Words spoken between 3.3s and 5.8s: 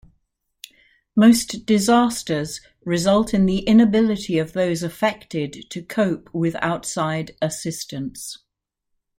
in the inability of those affected